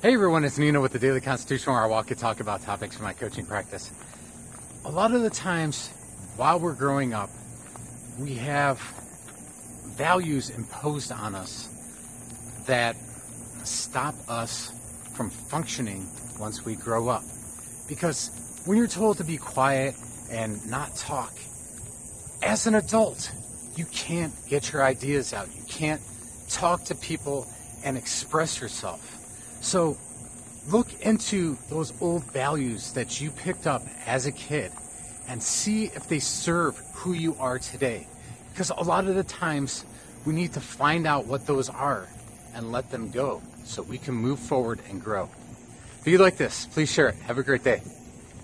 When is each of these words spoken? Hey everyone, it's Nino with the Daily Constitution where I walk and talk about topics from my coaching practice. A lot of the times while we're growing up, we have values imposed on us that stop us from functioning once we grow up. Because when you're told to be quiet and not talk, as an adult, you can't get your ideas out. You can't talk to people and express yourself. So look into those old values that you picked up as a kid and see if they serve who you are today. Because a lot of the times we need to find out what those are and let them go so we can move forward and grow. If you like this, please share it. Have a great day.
Hey 0.00 0.14
everyone, 0.14 0.44
it's 0.44 0.56
Nino 0.58 0.80
with 0.80 0.92
the 0.92 1.00
Daily 1.00 1.20
Constitution 1.20 1.72
where 1.72 1.82
I 1.82 1.88
walk 1.88 2.12
and 2.12 2.20
talk 2.20 2.38
about 2.38 2.62
topics 2.62 2.94
from 2.94 3.06
my 3.06 3.14
coaching 3.14 3.44
practice. 3.44 3.92
A 4.84 4.90
lot 4.92 5.12
of 5.12 5.22
the 5.22 5.28
times 5.28 5.88
while 6.36 6.60
we're 6.60 6.76
growing 6.76 7.14
up, 7.14 7.30
we 8.16 8.34
have 8.34 8.78
values 9.96 10.50
imposed 10.50 11.10
on 11.10 11.34
us 11.34 11.66
that 12.68 12.94
stop 13.64 14.14
us 14.28 14.70
from 15.16 15.30
functioning 15.30 16.08
once 16.38 16.64
we 16.64 16.76
grow 16.76 17.08
up. 17.08 17.24
Because 17.88 18.62
when 18.66 18.78
you're 18.78 18.86
told 18.86 19.16
to 19.16 19.24
be 19.24 19.36
quiet 19.36 19.96
and 20.30 20.64
not 20.70 20.94
talk, 20.94 21.34
as 22.44 22.68
an 22.68 22.76
adult, 22.76 23.32
you 23.74 23.84
can't 23.86 24.32
get 24.48 24.72
your 24.72 24.84
ideas 24.84 25.32
out. 25.32 25.48
You 25.56 25.64
can't 25.64 26.00
talk 26.48 26.84
to 26.84 26.94
people 26.94 27.48
and 27.82 27.96
express 27.96 28.60
yourself. 28.60 29.16
So 29.60 29.96
look 30.68 30.88
into 31.00 31.56
those 31.68 31.92
old 32.00 32.24
values 32.24 32.92
that 32.92 33.20
you 33.20 33.30
picked 33.30 33.66
up 33.66 33.82
as 34.06 34.26
a 34.26 34.32
kid 34.32 34.72
and 35.28 35.42
see 35.42 35.84
if 35.84 36.08
they 36.08 36.18
serve 36.18 36.78
who 36.94 37.12
you 37.12 37.36
are 37.38 37.58
today. 37.58 38.06
Because 38.50 38.70
a 38.70 38.82
lot 38.82 39.06
of 39.06 39.14
the 39.14 39.24
times 39.24 39.84
we 40.24 40.34
need 40.34 40.52
to 40.54 40.60
find 40.60 41.06
out 41.06 41.26
what 41.26 41.46
those 41.46 41.68
are 41.68 42.08
and 42.54 42.72
let 42.72 42.90
them 42.90 43.10
go 43.10 43.42
so 43.64 43.82
we 43.82 43.98
can 43.98 44.14
move 44.14 44.38
forward 44.38 44.80
and 44.88 45.02
grow. 45.02 45.28
If 46.00 46.06
you 46.06 46.18
like 46.18 46.36
this, 46.36 46.66
please 46.66 46.90
share 46.90 47.08
it. 47.08 47.16
Have 47.16 47.38
a 47.38 47.42
great 47.42 47.62
day. 47.62 47.82